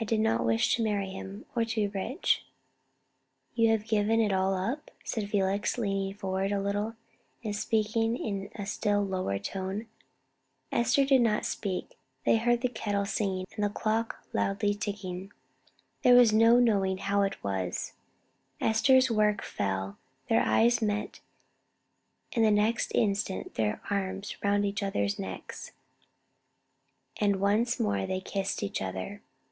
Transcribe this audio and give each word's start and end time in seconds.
"I 0.00 0.04
did 0.04 0.20
not 0.20 0.44
wish 0.46 0.76
to 0.76 0.84
marry 0.84 1.10
him, 1.10 1.44
or 1.56 1.64
to 1.64 1.74
be 1.74 1.88
rich." 1.88 2.44
"You 3.56 3.72
have 3.72 3.84
given 3.88 4.20
it 4.20 4.32
all 4.32 4.54
up?" 4.54 4.92
said 5.02 5.28
Felix, 5.28 5.76
leaning 5.76 6.14
forward 6.14 6.52
a 6.52 6.60
little, 6.60 6.94
and 7.42 7.56
speaking 7.56 8.16
in 8.16 8.48
a 8.54 8.64
still 8.64 9.04
lower 9.04 9.40
tone. 9.40 9.88
Esther 10.70 11.04
did 11.04 11.20
not 11.22 11.44
speak. 11.44 11.98
They 12.24 12.36
heard 12.36 12.60
the 12.60 12.68
kettle 12.68 13.06
singing 13.06 13.44
and 13.56 13.64
the 13.64 13.70
clock 13.70 14.24
loudly 14.32 14.72
ticking. 14.72 15.32
There 16.02 16.14
was 16.14 16.32
no 16.32 16.60
knowing 16.60 16.98
how 16.98 17.22
it 17.22 17.42
was: 17.42 17.94
Esther's 18.60 19.10
work 19.10 19.42
fell, 19.42 19.98
their 20.28 20.42
eyes 20.42 20.80
met; 20.80 21.18
and 22.36 22.44
the 22.44 22.52
next 22.52 22.92
instant 22.94 23.56
their 23.56 23.82
arms 23.90 24.36
were 24.40 24.48
round 24.50 24.64
each 24.64 24.80
other's 24.80 25.18
necks, 25.18 25.72
and 27.20 27.40
once 27.40 27.80
more 27.80 28.06
they 28.06 28.20
kissed 28.20 28.62
each 28.62 28.80
other. 28.80 29.22